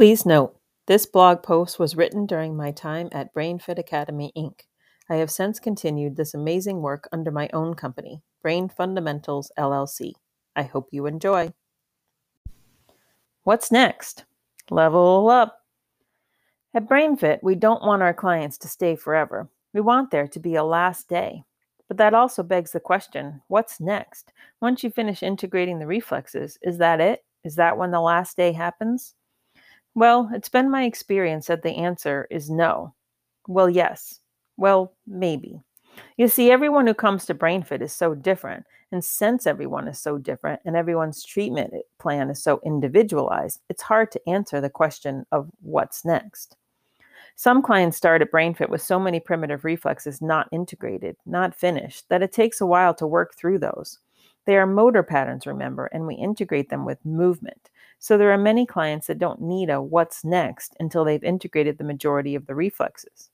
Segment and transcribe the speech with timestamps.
[0.00, 4.60] Please note, this blog post was written during my time at BrainFit Academy, Inc.
[5.10, 10.12] I have since continued this amazing work under my own company, Brain Fundamentals LLC.
[10.56, 11.52] I hope you enjoy.
[13.42, 14.24] What's next?
[14.70, 15.58] Level up.
[16.72, 19.50] At BrainFit, we don't want our clients to stay forever.
[19.74, 21.44] We want there to be a last day.
[21.88, 24.32] But that also begs the question what's next?
[24.62, 27.22] Once you finish integrating the reflexes, is that it?
[27.44, 29.14] Is that when the last day happens?
[29.94, 32.94] Well, it's been my experience that the answer is no.
[33.48, 34.20] Well, yes.
[34.56, 35.60] Well, maybe.
[36.16, 40.18] You see, everyone who comes to BrainFit is so different, and since everyone is so
[40.18, 45.26] different and everyone's treatment eh, plan is so individualized, it's hard to answer the question
[45.32, 46.56] of what's next.
[47.36, 52.22] Some clients start at BrainFit with so many primitive reflexes not integrated, not finished, that
[52.22, 53.98] it takes a while to work through those.
[54.50, 57.70] They are motor patterns, remember, and we integrate them with movement.
[58.00, 61.84] So there are many clients that don't need a what's next until they've integrated the
[61.84, 63.30] majority of the reflexes.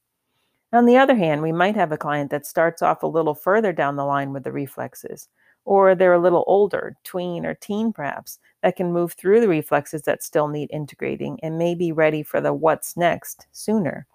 [0.74, 3.72] On the other hand, we might have a client that starts off a little further
[3.72, 5.30] down the line with the reflexes,
[5.64, 10.02] or they're a little older, tween or teen perhaps, that can move through the reflexes
[10.02, 14.06] that still need integrating and may be ready for the what's next sooner.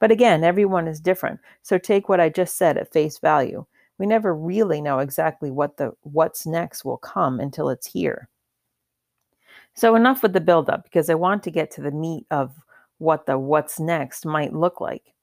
[0.00, 3.64] But again, everyone is different, so take what I just said at face value.
[3.98, 8.28] We never really know exactly what the what's next will come until it's here.
[9.74, 12.52] So enough with the buildup because I want to get to the meat of
[12.98, 15.14] what the what's next might look like.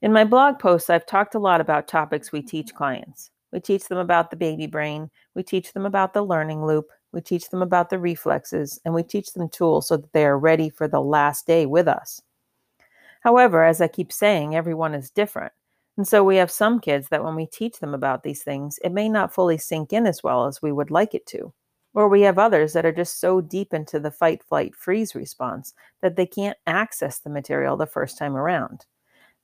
[0.00, 2.76] In my blog posts, I've talked a lot about topics we teach mm-hmm.
[2.76, 3.30] clients.
[3.52, 7.20] We teach them about the baby brain, we teach them about the learning loop, we
[7.20, 10.70] teach them about the reflexes, and we teach them tools so that they are ready
[10.70, 12.22] for the last day with us.
[13.20, 15.52] However, as I keep saying, everyone is different.
[15.96, 18.92] And so we have some kids that when we teach them about these things, it
[18.92, 21.52] may not fully sink in as well as we would like it to.
[21.94, 25.74] Or we have others that are just so deep into the fight, flight, freeze response
[26.00, 28.86] that they can't access the material the first time around.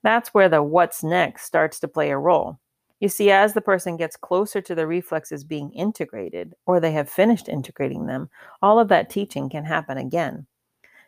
[0.01, 2.59] That's where the what's next starts to play a role.
[2.99, 7.09] You see, as the person gets closer to the reflexes being integrated, or they have
[7.09, 8.29] finished integrating them,
[8.61, 10.47] all of that teaching can happen again.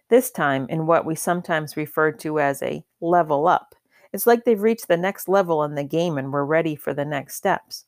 [0.09, 3.75] This time in what we sometimes refer to as a level up.
[4.13, 7.05] It's like they've reached the next level in the game and we're ready for the
[7.05, 7.85] next steps.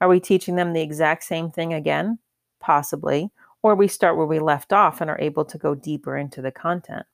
[0.00, 2.18] Are we teaching them the exact same thing again?
[2.60, 3.30] Possibly.
[3.62, 6.52] Or we start where we left off and are able to go deeper into the
[6.52, 7.04] content.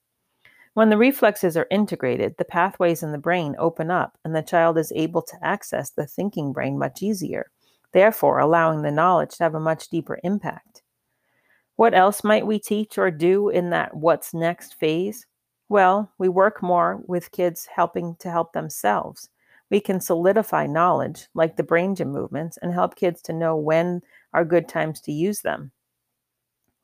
[0.74, 4.76] When the reflexes are integrated, the pathways in the brain open up and the child
[4.76, 7.50] is able to access the thinking brain much easier,
[7.92, 10.82] therefore, allowing the knowledge to have a much deeper impact.
[11.76, 15.26] What else might we teach or do in that what's next phase?
[15.68, 19.28] Well, we work more with kids helping to help themselves.
[19.68, 24.00] We can solidify knowledge, like the brain gym movements, and help kids to know when
[24.32, 25.72] are good times to use them.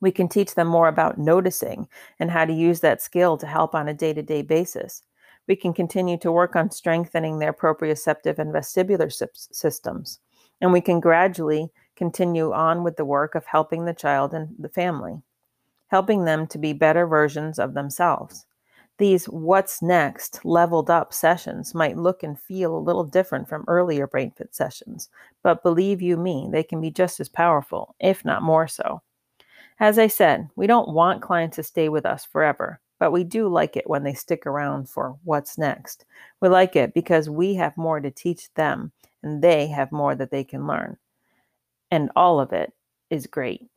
[0.00, 3.74] We can teach them more about noticing and how to use that skill to help
[3.74, 5.02] on a day to day basis.
[5.48, 9.10] We can continue to work on strengthening their proprioceptive and vestibular
[9.52, 10.20] systems.
[10.60, 14.68] And we can gradually continue on with the work of helping the child and the
[14.68, 15.22] family,
[15.88, 18.47] helping them to be better versions of themselves.
[19.00, 24.06] These what's next leveled up sessions might look and feel a little different from earlier
[24.06, 25.09] BrainFit sessions,
[25.43, 29.00] but believe you me, they can be just as powerful, if not more so.
[29.78, 33.49] As I said, we don't want clients to stay with us forever, but we do
[33.49, 36.05] like it when they stick around for what's next.
[36.43, 40.31] We like it because we have more to teach them and they have more that
[40.31, 40.99] they can learn.
[41.91, 42.75] And all of it
[43.09, 43.69] is great.